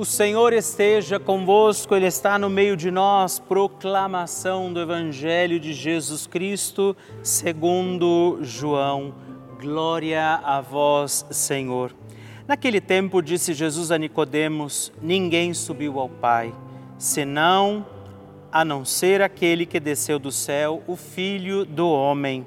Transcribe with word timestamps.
O 0.00 0.04
Senhor 0.06 0.54
esteja 0.54 1.20
convosco, 1.20 1.94
Ele 1.94 2.06
está 2.06 2.38
no 2.38 2.48
meio 2.48 2.74
de 2.74 2.90
nós. 2.90 3.38
Proclamação 3.38 4.72
do 4.72 4.80
Evangelho 4.80 5.60
de 5.60 5.74
Jesus 5.74 6.26
Cristo, 6.26 6.96
segundo 7.22 8.38
João. 8.40 9.12
Glória 9.60 10.40
a 10.42 10.58
vós, 10.62 11.26
Senhor. 11.30 11.94
Naquele 12.48 12.80
tempo 12.80 13.20
disse 13.20 13.52
Jesus 13.52 13.90
a 13.90 13.98
Nicodemos: 13.98 14.90
Ninguém 15.02 15.52
subiu 15.52 16.00
ao 16.00 16.08
Pai, 16.08 16.50
senão 16.96 17.84
a 18.50 18.64
não 18.64 18.86
ser 18.86 19.20
aquele 19.20 19.66
que 19.66 19.78
desceu 19.78 20.18
do 20.18 20.32
céu, 20.32 20.82
o 20.86 20.96
Filho 20.96 21.66
do 21.66 21.86
homem. 21.86 22.46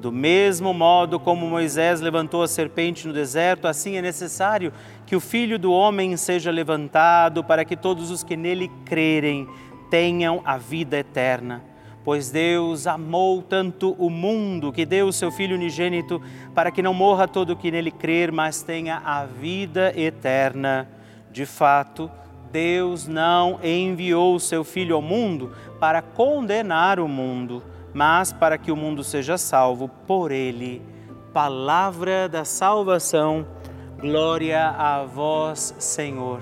Do 0.00 0.10
mesmo 0.10 0.72
modo 0.72 1.20
como 1.20 1.46
Moisés 1.46 2.00
levantou 2.00 2.42
a 2.42 2.48
serpente 2.48 3.06
no 3.06 3.12
deserto, 3.12 3.68
assim 3.68 3.96
é 3.96 4.02
necessário 4.02 4.72
que 5.10 5.16
o 5.16 5.20
Filho 5.20 5.58
do 5.58 5.72
Homem 5.72 6.16
seja 6.16 6.52
levantado 6.52 7.42
para 7.42 7.64
que 7.64 7.76
todos 7.76 8.12
os 8.12 8.22
que 8.22 8.36
nele 8.36 8.70
crerem 8.84 9.48
tenham 9.90 10.40
a 10.44 10.56
vida 10.56 10.96
eterna. 10.96 11.64
Pois 12.04 12.30
Deus 12.30 12.86
amou 12.86 13.42
tanto 13.42 13.96
o 13.98 14.08
mundo 14.08 14.70
que 14.70 14.86
deu 14.86 15.08
o 15.08 15.12
seu 15.12 15.32
Filho 15.32 15.56
unigênito 15.56 16.22
para 16.54 16.70
que 16.70 16.80
não 16.80 16.94
morra 16.94 17.26
todo 17.26 17.54
o 17.54 17.56
que 17.56 17.72
nele 17.72 17.90
crer, 17.90 18.30
mas 18.30 18.62
tenha 18.62 19.02
a 19.04 19.24
vida 19.24 19.92
eterna. 19.98 20.88
De 21.32 21.44
fato, 21.44 22.08
Deus 22.52 23.08
não 23.08 23.58
enviou 23.64 24.36
o 24.36 24.40
seu 24.40 24.62
Filho 24.62 24.94
ao 24.94 25.02
mundo 25.02 25.52
para 25.80 26.00
condenar 26.02 27.00
o 27.00 27.08
mundo 27.08 27.64
mas 27.92 28.32
para 28.32 28.56
que 28.56 28.70
o 28.70 28.76
mundo 28.76 29.02
seja 29.02 29.36
salvo 29.36 29.88
por 30.06 30.30
ele. 30.30 30.80
Palavra 31.32 32.28
da 32.28 32.44
salvação, 32.44 33.44
glória 34.00 34.66
a 34.66 35.04
vós, 35.04 35.74
Senhor. 35.78 36.40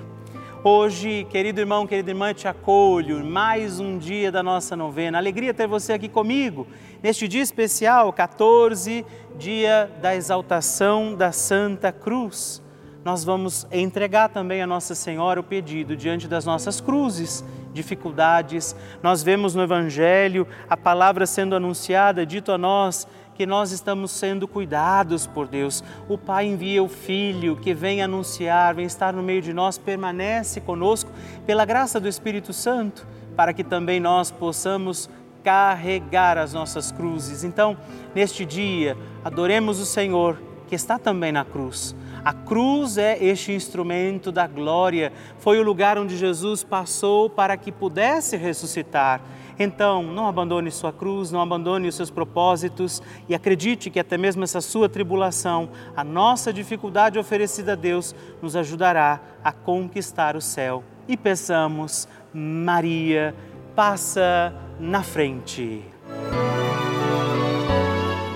Hoje, 0.63 1.27
querido 1.29 1.61
irmão, 1.61 1.89
querida 1.89 2.11
irmã, 2.11 2.33
te 2.33 2.47
acolho, 2.47 3.25
mais 3.25 3.81
um 3.81 3.99
dia 3.99 4.31
da 4.31 4.45
nossa 4.45 4.77
novena. 4.77 5.19
Alegria 5.19 5.53
ter 5.53 5.67
você 5.67 5.93
aqui 5.93 6.09
comigo, 6.09 6.69
neste 7.03 7.27
dia 7.27 7.43
especial, 7.43 8.13
14, 8.13 9.05
dia 9.37 9.91
da 10.01 10.15
exaltação 10.15 11.17
da 11.17 11.33
Santa 11.33 11.91
Cruz. 11.91 12.63
Nós 13.05 13.25
vamos 13.25 13.67
entregar 13.73 14.29
também 14.29 14.63
a 14.63 14.67
Nossa 14.67 14.95
Senhora 14.95 15.41
o 15.41 15.45
pedido 15.45 15.97
diante 15.97 16.29
das 16.29 16.45
nossas 16.45 16.81
cruzes 16.81 17.45
dificuldades. 17.73 18.75
Nós 19.03 19.23
vemos 19.23 19.55
no 19.55 19.63
Evangelho 19.63 20.47
a 20.69 20.77
palavra 20.77 21.27
sendo 21.27 21.55
anunciada, 21.55 22.27
dito 22.27 22.53
a 22.53 22.59
nós 22.59 23.07
que 23.39 23.47
nós 23.47 23.71
estamos 23.71 24.11
sendo 24.11 24.49
cuidados 24.49 25.25
por 25.25 25.47
Deus. 25.47 25.85
O 26.09 26.19
Pai 26.19 26.47
envia 26.47 26.83
o 26.83 26.89
Filho 26.89 27.55
que 27.55 27.73
vem 27.73 28.03
anunciar, 28.03 28.75
vem 28.75 28.85
estar 28.85 29.13
no 29.13 29.23
meio 29.23 29.41
de 29.41 29.53
nós, 29.53 29.79
permanece 29.79 30.61
conosco 30.61 31.09
pela 31.47 31.65
graça 31.65 32.01
do 32.01 32.09
Espírito 32.09 32.53
Santo, 32.53 33.07
para 33.37 33.53
que 33.53 33.63
também 33.63 34.01
nós 34.01 34.33
possamos 34.33 35.09
carregar 35.45 36.37
as 36.37 36.53
nossas 36.53 36.91
cruzes. 36.91 37.45
Então, 37.45 37.77
neste 38.13 38.45
dia, 38.45 38.97
adoremos 39.25 39.79
o 39.79 39.87
Senhor 39.87 40.37
que 40.67 40.75
está 40.75 40.99
também 40.99 41.31
na 41.31 41.45
cruz. 41.45 41.95
A 42.25 42.33
cruz 42.33 42.99
é 42.99 43.23
este 43.23 43.53
instrumento 43.53 44.31
da 44.33 44.47
glória, 44.47 45.13
foi 45.39 45.59
o 45.59 45.63
lugar 45.63 45.99
onde 45.99 46.17
Jesus 46.17 46.65
passou 46.65 47.31
para 47.31 47.57
que 47.57 47.71
pudesse 47.71 48.37
ressuscitar. 48.37 49.21
Então, 49.59 50.03
não 50.03 50.29
abandone 50.29 50.71
sua 50.71 50.93
cruz, 50.93 51.33
não 51.33 51.41
abandone 51.41 51.89
os 51.89 51.95
seus 51.95 52.11
propósitos 52.11 53.03
e 53.29 53.35
acredite 53.35 53.91
que 53.91 53.99
até 53.99 54.17
mesmo 54.17 54.45
essa 54.45 54.61
sua 54.61 54.89
tribulação, 54.89 55.71
a 55.97 56.05
nossa 56.05 56.53
dificuldade 56.53 57.19
oferecida 57.19 57.73
a 57.73 57.77
Deus, 57.77 58.15
nos 58.41 58.55
ajudará 58.55 59.21
a 59.43 59.51
conquistar 59.51 60.37
o 60.37 60.41
céu. 60.41 60.85
E 61.09 61.17
peçamos, 61.17 62.07
Maria, 62.33 63.35
passa 63.75 64.55
na 64.79 65.03
frente. 65.03 65.83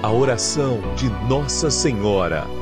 A 0.02 0.10
oração 0.10 0.80
de 0.96 1.08
Nossa 1.28 1.70
Senhora. 1.70 2.61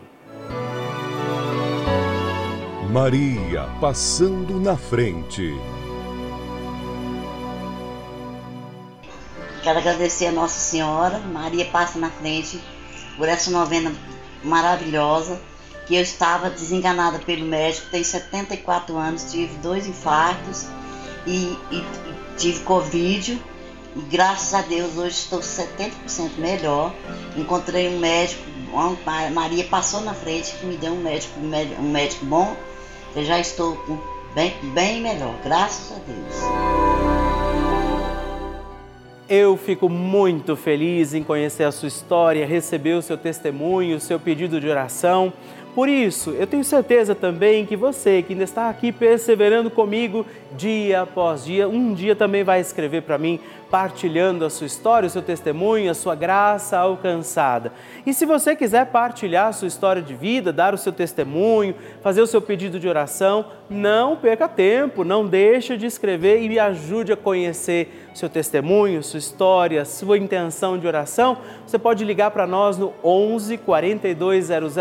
Maria 2.91 3.69
passando 3.79 4.59
na 4.59 4.75
frente. 4.75 5.57
Quero 9.63 9.79
agradecer 9.79 10.25
a 10.25 10.31
Nossa 10.33 10.59
Senhora, 10.59 11.17
Maria 11.19 11.63
passa 11.67 11.97
na 11.97 12.09
frente, 12.09 12.59
por 13.15 13.29
essa 13.29 13.49
novena 13.49 13.93
maravilhosa, 14.43 15.39
que 15.87 15.95
eu 15.95 16.01
estava 16.01 16.49
desenganada 16.49 17.17
pelo 17.19 17.45
médico, 17.45 17.87
tenho 17.89 18.03
74 18.03 18.97
anos, 18.97 19.31
tive 19.31 19.55
dois 19.59 19.87
infartos 19.87 20.67
e, 21.25 21.57
e, 21.71 21.77
e 21.77 22.37
tive 22.37 22.59
Covid. 22.65 23.41
E 23.95 24.01
graças 24.01 24.53
a 24.53 24.63
Deus 24.63 24.97
hoje 24.97 25.15
estou 25.15 25.39
70% 25.39 25.91
melhor. 26.37 26.93
Encontrei 27.37 27.87
um 27.87 27.99
médico, 27.99 28.43
Maria 29.33 29.63
passou 29.63 30.01
na 30.01 30.13
frente 30.13 30.53
que 30.55 30.65
me 30.65 30.75
deu 30.75 30.91
um 30.91 31.01
médico, 31.01 31.39
um 31.39 31.89
médico 31.89 32.25
bom 32.25 32.53
eu 33.15 33.25
já 33.25 33.39
estou 33.39 33.77
bem, 34.33 34.53
bem 34.73 35.01
melhor, 35.01 35.35
graças 35.43 35.91
a 35.91 35.99
Deus. 35.99 37.01
Eu 39.27 39.55
fico 39.55 39.87
muito 39.87 40.57
feliz 40.57 41.13
em 41.13 41.23
conhecer 41.23 41.63
a 41.63 41.71
sua 41.71 41.87
história, 41.87 42.45
receber 42.45 42.93
o 42.93 43.01
seu 43.01 43.17
testemunho, 43.17 43.97
o 43.97 43.99
seu 43.99 44.19
pedido 44.19 44.59
de 44.59 44.67
oração. 44.67 45.31
Por 45.73 45.87
isso, 45.87 46.31
eu 46.31 46.45
tenho 46.45 46.65
certeza 46.65 47.15
também 47.15 47.65
que 47.65 47.77
você 47.77 48.21
que 48.21 48.33
ainda 48.33 48.43
está 48.43 48.69
aqui 48.69 48.91
perseverando 48.91 49.71
comigo 49.71 50.25
dia 50.57 51.03
após 51.03 51.45
dia, 51.45 51.67
um 51.67 51.93
dia 51.93 52.13
também 52.13 52.43
vai 52.43 52.59
escrever 52.59 53.03
para 53.03 53.17
mim, 53.17 53.39
partilhando 53.69 54.43
a 54.43 54.49
sua 54.49 54.67
história, 54.67 55.07
o 55.07 55.09
seu 55.09 55.21
testemunho, 55.21 55.89
a 55.89 55.93
sua 55.93 56.13
graça 56.13 56.77
alcançada. 56.77 57.71
E 58.05 58.13
se 58.13 58.25
você 58.25 58.53
quiser 58.53 58.87
partilhar 58.87 59.47
a 59.47 59.53
sua 59.53 59.69
história 59.69 60.01
de 60.01 60.13
vida, 60.13 60.51
dar 60.51 60.73
o 60.73 60.77
seu 60.77 60.91
testemunho, 60.91 61.73
fazer 62.03 62.21
o 62.21 62.27
seu 62.27 62.41
pedido 62.41 62.77
de 62.77 62.89
oração, 62.89 63.45
não 63.69 64.17
perca 64.17 64.49
tempo, 64.49 65.05
não 65.05 65.25
deixe 65.25 65.77
de 65.77 65.85
escrever 65.85 66.41
e 66.41 66.49
me 66.49 66.59
ajude 66.59 67.13
a 67.13 67.17
conhecer 67.17 68.09
seu 68.13 68.27
testemunho, 68.27 69.01
sua 69.01 69.19
história, 69.19 69.85
sua 69.85 70.17
intenção 70.17 70.77
de 70.77 70.85
oração. 70.85 71.37
Você 71.65 71.79
pode 71.79 72.03
ligar 72.03 72.31
para 72.31 72.45
nós 72.45 72.77
no 72.77 72.93
11 73.01 73.57
4200 73.57 74.77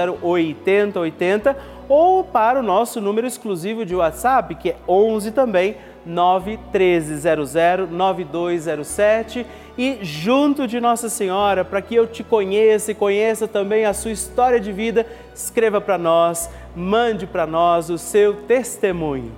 8080 0.80 1.56
ou 1.88 2.22
para 2.22 2.60
o 2.60 2.62
nosso 2.62 3.00
número 3.00 3.26
exclusivo 3.26 3.84
de 3.84 3.94
WhatsApp, 3.94 4.54
que 4.54 4.70
é 4.70 4.76
11 4.88 5.32
também 5.32 5.76
91300 6.04 7.90
9207 7.90 9.46
e 9.76 9.98
junto 10.02 10.66
de 10.66 10.80
Nossa 10.80 11.08
Senhora, 11.08 11.64
para 11.64 11.80
que 11.80 11.94
eu 11.94 12.06
te 12.06 12.22
conheça 12.22 12.92
e 12.92 12.94
conheça 12.94 13.48
também 13.48 13.84
a 13.84 13.92
sua 13.92 14.10
história 14.10 14.60
de 14.60 14.72
vida, 14.72 15.06
escreva 15.34 15.80
para 15.80 15.96
nós, 15.98 16.50
mande 16.74 17.26
para 17.26 17.46
nós 17.46 17.90
o 17.90 17.98
seu 17.98 18.34
testemunho. 18.34 19.32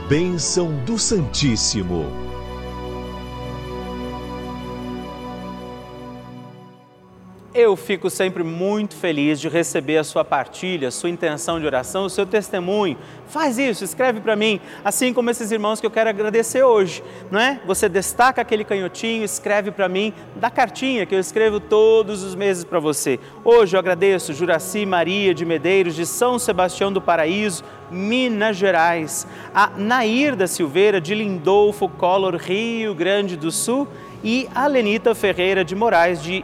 Bênção 0.08 0.72
do 0.86 1.00
Santíssimo. 1.00 2.25
Eu 7.58 7.78
fico 7.78 8.10
sempre 8.10 8.44
muito 8.44 8.98
feliz 8.98 9.40
de 9.40 9.48
receber 9.48 9.96
a 9.96 10.04
sua 10.04 10.26
partilha, 10.26 10.90
a 10.90 10.92
sua 10.92 11.10
intenção 11.10 11.58
de 11.58 11.66
oração, 11.66 12.04
o 12.04 12.10
seu 12.10 12.26
testemunho. 12.26 12.98
Faz 13.30 13.58
isso, 13.58 13.82
escreve 13.82 14.20
para 14.20 14.36
mim, 14.36 14.60
assim 14.84 15.14
como 15.14 15.30
esses 15.30 15.52
irmãos 15.52 15.80
que 15.80 15.86
eu 15.86 15.90
quero 15.90 16.10
agradecer 16.10 16.64
hoje, 16.64 17.02
não 17.32 17.40
é? 17.40 17.62
Você 17.66 17.88
destaca 17.88 18.42
aquele 18.42 18.66
canhotinho, 18.66 19.24
escreve 19.24 19.72
para 19.72 19.88
mim 19.88 20.14
da 20.36 20.50
cartinha 20.50 21.06
que 21.06 21.16
eu 21.16 21.20
escrevo 21.20 21.62
todos 21.62 22.24
os 22.24 22.36
meses 22.36 22.66
para 22.66 22.78
você. 22.78 23.22
Hoje 23.42 23.78
eu 23.78 23.80
agradeço 23.80 24.34
Juraci 24.34 24.86
Maria 24.86 25.34
de 25.34 25.46
Medeiros 25.46 25.96
de 25.96 26.06
São 26.06 26.38
Sebastião 26.38 26.92
do 26.92 27.00
Paraíso, 27.00 27.64
Minas 27.90 28.58
Gerais, 28.58 29.26
a 29.54 29.70
Nair 29.78 30.36
da 30.36 30.46
Silveira 30.46 31.00
de 31.00 31.16
Lindolfo 31.16 31.88
Collor, 31.88 32.36
Rio 32.36 32.94
Grande 32.94 33.38
do 33.38 33.50
Sul 33.50 33.88
e 34.22 34.50
a 34.54 34.68
Lenita 34.68 35.16
Ferreira 35.16 35.64
de 35.64 35.74
Moraes 35.74 36.22
de 36.22 36.44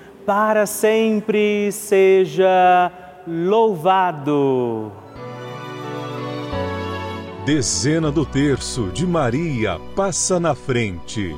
para 0.25 0.65
sempre 0.65 1.71
seja 1.71 2.91
louvado. 3.27 4.91
Dezena 7.45 8.11
do 8.11 8.25
terço 8.25 8.91
de 8.91 9.05
Maria 9.05 9.79
passa 9.95 10.39
na 10.39 10.53
frente. 10.53 11.35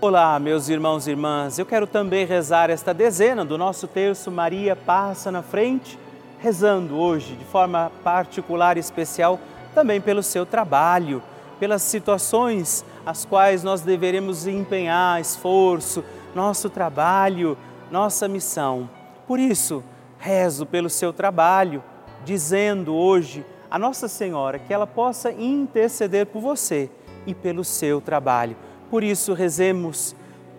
Olá, 0.00 0.38
meus 0.38 0.68
irmãos 0.68 1.08
e 1.08 1.10
irmãs. 1.10 1.58
Eu 1.58 1.66
quero 1.66 1.86
também 1.86 2.24
rezar 2.24 2.70
esta 2.70 2.94
dezena 2.94 3.44
do 3.44 3.58
nosso 3.58 3.88
terço 3.88 4.30
Maria 4.30 4.76
passa 4.76 5.32
na 5.32 5.42
frente, 5.42 5.98
rezando 6.38 6.96
hoje 6.96 7.34
de 7.34 7.44
forma 7.44 7.90
particular 8.04 8.76
e 8.76 8.80
especial 8.80 9.40
também 9.74 10.00
pelo 10.00 10.22
seu 10.22 10.46
trabalho, 10.46 11.20
pelas 11.58 11.82
situações 11.82 12.84
as 13.08 13.24
quais 13.24 13.62
nós 13.64 13.80
deveremos 13.80 14.46
empenhar 14.46 15.18
esforço, 15.18 16.04
nosso 16.34 16.68
trabalho, 16.68 17.56
nossa 17.90 18.28
missão. 18.28 18.90
Por 19.26 19.40
isso, 19.40 19.82
rezo 20.18 20.66
pelo 20.66 20.90
seu 20.90 21.10
trabalho, 21.10 21.82
dizendo 22.22 22.94
hoje 22.94 23.46
a 23.70 23.78
Nossa 23.78 24.08
Senhora 24.08 24.58
que 24.58 24.74
ela 24.74 24.86
possa 24.86 25.32
interceder 25.32 26.26
por 26.26 26.42
você 26.42 26.90
e 27.26 27.34
pelo 27.34 27.64
seu 27.64 27.98
trabalho. 27.98 28.54
Por 28.90 29.02
isso, 29.02 29.32
rezemos, 29.32 30.14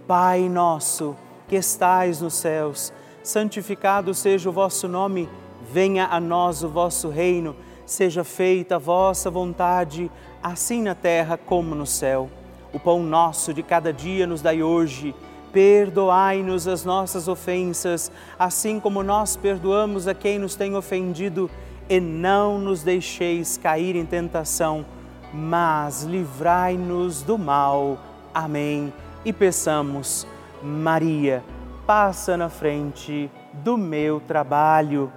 Pai 0.07 0.49
nosso 0.49 1.15
que 1.47 1.55
estais 1.55 2.19
nos 2.19 2.33
céus, 2.33 2.91
santificado 3.21 4.11
seja 4.15 4.49
o 4.49 4.53
vosso 4.53 4.87
nome, 4.87 5.29
venha 5.71 6.07
a 6.07 6.19
nós 6.19 6.63
o 6.63 6.69
vosso 6.69 7.09
reino, 7.09 7.55
seja 7.85 8.23
feita 8.23 8.77
a 8.77 8.79
vossa 8.79 9.29
vontade, 9.29 10.09
assim 10.41 10.81
na 10.81 10.95
terra 10.95 11.37
como 11.37 11.75
no 11.75 11.85
céu. 11.85 12.27
O 12.71 12.79
pão 12.79 13.01
nosso 13.01 13.53
de 13.53 13.63
cada 13.63 13.91
dia 13.91 14.27
nos 14.27 14.41
dai 14.41 14.61
hoje. 14.61 15.15
Perdoai-nos 15.51 16.67
as 16.67 16.85
nossas 16.85 17.27
ofensas, 17.27 18.11
assim 18.37 18.79
como 18.79 19.01
nós 19.01 19.35
perdoamos 19.35 20.07
a 20.07 20.13
quem 20.13 20.37
nos 20.37 20.55
tem 20.55 20.75
ofendido, 20.75 21.49
e 21.89 21.99
não 21.99 22.59
nos 22.59 22.83
deixeis 22.83 23.57
cair 23.57 23.95
em 23.95 24.05
tentação, 24.05 24.85
mas 25.33 26.03
livrai-nos 26.03 27.23
do 27.23 27.35
mal. 27.35 27.97
Amém. 28.31 28.93
E 29.25 29.33
peçamos, 29.33 30.27
Maria, 30.61 31.43
passa 31.87 32.37
na 32.37 32.47
frente 32.47 33.31
do 33.51 33.75
meu 33.75 34.19
trabalho. 34.19 35.11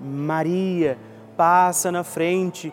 Maria, 0.00 0.96
passa 1.36 1.90
na 1.90 2.04
frente 2.04 2.72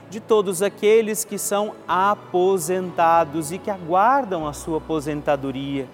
de 0.11 0.19
todos 0.19 0.61
aqueles 0.61 1.23
que 1.23 1.37
são 1.37 1.73
aposentados 1.87 3.53
e 3.53 3.57
que 3.57 3.71
aguardam 3.71 4.45
a 4.45 4.51
sua 4.51 4.79
aposentadoria. 4.79 5.87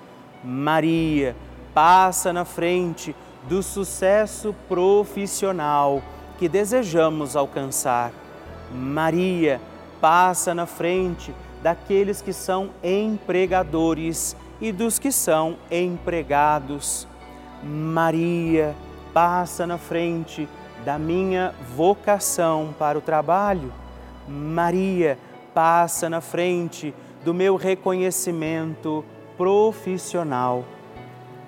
Maria 0.44 1.36
passa 1.72 2.34
na 2.34 2.44
frente 2.44 3.16
do 3.48 3.62
sucesso 3.62 4.56
profissional 4.68 6.02
que 6.40 6.50
desejamos 6.50 7.36
alcançar. 7.36 8.12
Maria 8.74 9.62
passa 10.02 10.56
na 10.56 10.66
frente 10.66 11.32
daqueles 11.62 12.20
que 12.20 12.34
são 12.34 12.72
empregadores 12.84 14.36
e 14.60 14.72
dos 14.72 14.98
que 14.98 15.12
são 15.12 15.58
empregados. 15.70 17.08
Maria 17.64 18.76
passa 19.14 19.68
na 19.68 19.78
frente 19.78 20.50
da 20.84 20.98
minha 20.98 21.54
vocação 21.76 22.74
para 22.80 22.98
o 22.98 23.02
trabalho. 23.02 23.72
Maria 24.28 25.18
passa 25.54 26.10
na 26.10 26.22
frente 26.22 26.94
do 27.24 27.34
meu 27.34 27.56
reconhecimento 27.56 29.04
profissional. 29.38 30.66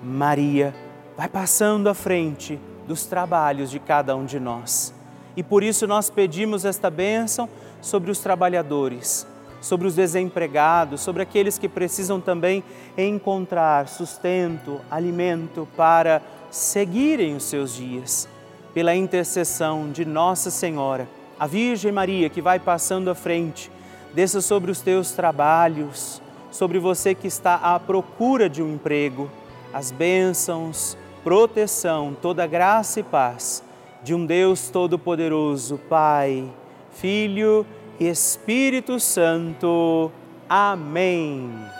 Maria 0.02 0.74
vai 1.16 1.28
passando 1.28 1.88
à 1.88 1.94
frente 1.94 2.58
dos 2.86 3.04
trabalhos 3.06 3.70
de 3.70 3.78
cada 3.78 4.16
um 4.16 4.24
de 4.24 4.40
nós. 4.40 4.94
E 5.36 5.42
por 5.42 5.62
isso 5.62 5.86
nós 5.86 6.10
pedimos 6.10 6.64
esta 6.64 6.90
bênção 6.90 7.48
sobre 7.80 8.10
os 8.10 8.18
trabalhadores, 8.18 9.26
sobre 9.60 9.86
os 9.86 9.94
desempregados, 9.94 11.00
sobre 11.00 11.22
aqueles 11.22 11.58
que 11.58 11.68
precisam 11.68 12.20
também 12.20 12.64
encontrar 12.96 13.88
sustento, 13.88 14.80
alimento 14.90 15.68
para 15.76 16.22
seguirem 16.50 17.36
os 17.36 17.44
seus 17.44 17.74
dias. 17.74 18.28
Pela 18.74 18.94
intercessão 18.94 19.90
de 19.90 20.04
Nossa 20.04 20.50
Senhora 20.50 21.08
a 21.40 21.46
Virgem 21.46 21.90
Maria 21.90 22.28
que 22.28 22.42
vai 22.42 22.60
passando 22.60 23.10
à 23.10 23.14
frente, 23.14 23.72
desça 24.12 24.42
sobre 24.42 24.70
os 24.70 24.82
teus 24.82 25.12
trabalhos, 25.12 26.20
sobre 26.50 26.78
você 26.78 27.14
que 27.14 27.26
está 27.26 27.54
à 27.54 27.80
procura 27.80 28.46
de 28.46 28.62
um 28.62 28.74
emprego, 28.74 29.30
as 29.72 29.90
bênçãos, 29.90 30.98
proteção, 31.24 32.14
toda 32.20 32.46
graça 32.46 33.00
e 33.00 33.02
paz 33.02 33.64
de 34.02 34.14
um 34.14 34.26
Deus 34.26 34.68
Todo-Poderoso, 34.68 35.78
Pai, 35.88 36.44
Filho 36.92 37.66
e 37.98 38.06
Espírito 38.06 39.00
Santo. 39.00 40.12
Amém. 40.46 41.79